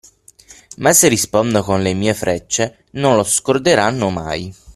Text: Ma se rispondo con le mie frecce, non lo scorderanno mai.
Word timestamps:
Ma 0.77 0.93
se 0.93 1.07
rispondo 1.09 1.61
con 1.61 1.83
le 1.83 1.93
mie 1.93 2.15
frecce, 2.15 2.85
non 2.93 3.15
lo 3.15 3.23
scorderanno 3.23 4.09
mai. 4.09 4.51